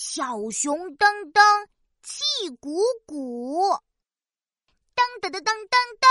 [0.00, 0.22] 小
[0.52, 1.66] 熊噔噔
[2.04, 2.22] 气
[2.60, 3.58] 鼓鼓，
[4.94, 6.06] 噔噔噔噔噔噔，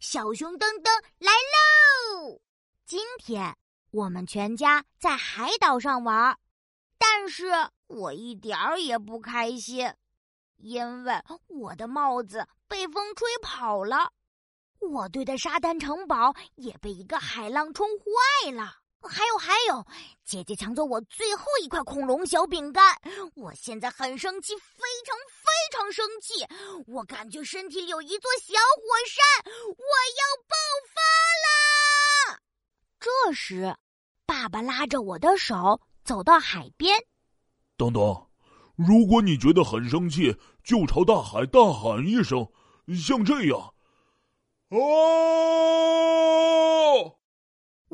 [0.00, 2.40] 小熊噔噔来喽！
[2.86, 3.54] 今天
[3.90, 6.38] 我们全家在海岛上玩，
[6.96, 7.44] 但是
[7.88, 9.92] 我一点儿也不开心，
[10.56, 14.14] 因为我的帽子被风吹跑了，
[14.78, 18.78] 我堆的沙滩城堡也被一个海浪冲坏了。
[19.08, 19.86] 还有还有，
[20.24, 22.82] 姐姐抢走我最后一块恐龙小饼干，
[23.34, 26.46] 我现在很生气，非常非常生气，
[26.86, 29.84] 我感觉身体里有一座小火山，我
[30.18, 30.56] 要爆
[30.94, 31.00] 发
[31.44, 32.40] 啦！
[32.98, 33.76] 这时，
[34.26, 36.98] 爸爸拉着我的手走到海边，
[37.76, 38.26] 等等，
[38.76, 40.34] 如果你觉得很生气，
[40.64, 42.48] 就朝大海大喊一声，
[42.96, 43.74] 像这样，
[44.70, 46.53] 哦。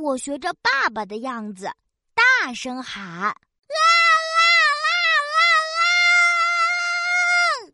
[0.00, 1.70] 我学着爸爸的样子，
[2.14, 4.40] 大声喊：“啦啦
[4.82, 4.90] 啦
[5.30, 5.38] 啦
[7.66, 7.72] 啦！”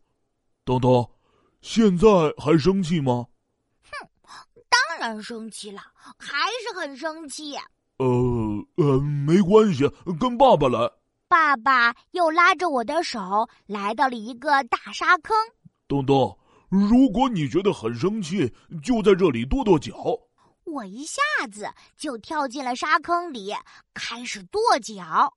[0.65, 1.09] 东东，
[1.61, 3.25] 现在还生气吗？
[3.89, 4.07] 哼，
[4.69, 5.81] 当然生气了，
[6.17, 7.55] 还是很生气。
[7.97, 8.05] 呃
[8.75, 10.91] 呃，没关系，跟爸爸来。
[11.29, 15.35] 爸爸又拉着我的手来到了一个大沙坑。
[15.87, 16.37] 东东，
[16.69, 18.53] 如果你觉得很生气，
[18.83, 19.93] 就在这里跺跺脚。
[20.67, 23.55] 我一下子就跳进了沙坑里，
[23.93, 25.33] 开始跺脚。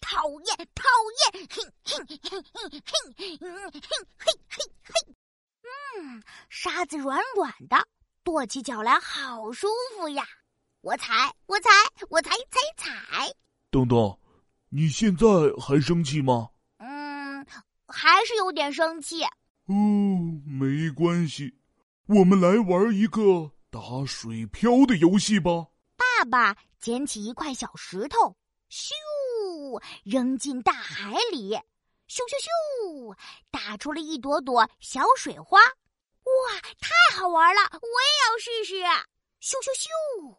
[0.00, 0.84] 讨厌，讨
[1.32, 1.48] 厌！
[1.50, 2.82] 嘿，嘿，嘿，嘿，
[3.16, 5.16] 嘿，嗯，嘿，嘿，嘿，嘿。
[5.96, 7.88] 嗯，沙子软软的，
[8.22, 10.26] 跺起脚来好舒服呀！
[10.82, 11.70] 我踩，我踩，
[12.10, 13.34] 我踩踩踩。
[13.70, 14.20] 东东，
[14.68, 15.26] 你现在
[15.58, 16.50] 还生气吗？
[16.76, 17.46] 嗯，
[17.86, 19.24] 还是有点生气。
[19.24, 19.74] 哦，
[20.44, 21.54] 没关系，
[22.04, 23.52] 我们来玩一个。
[23.72, 25.68] 打水漂的游戏吧！
[25.96, 28.36] 爸爸捡起一块小石头，
[28.70, 28.92] 咻，
[30.04, 31.54] 扔进大海里，
[32.06, 33.16] 咻咻咻，
[33.50, 35.58] 打出了一朵朵小水花。
[35.58, 37.62] 哇，太好玩了！
[37.72, 38.74] 我也要试试。
[39.40, 40.36] 咻咻咻，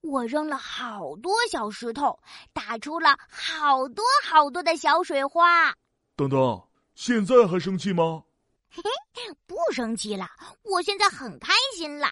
[0.00, 2.18] 我扔了好多小石头，
[2.52, 5.72] 打出了好多好多的小水花。
[6.16, 6.60] 等等，
[6.96, 8.24] 现在还生气吗？
[8.68, 8.90] 嘿嘿，
[9.46, 10.28] 不生气了，
[10.62, 12.08] 我现在很开心了。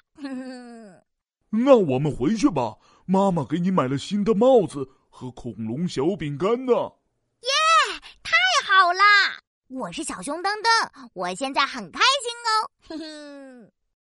[1.51, 2.77] 那我们回去吧，
[3.07, 6.73] 妈妈给你买了新的帽子和恐龙小饼干呢。
[7.41, 7.51] 耶，
[8.23, 8.33] 太
[8.67, 9.01] 好了！
[9.69, 12.71] 我是小熊噔噔，我现在很开心哦。
[12.89, 13.73] 嘿嘿。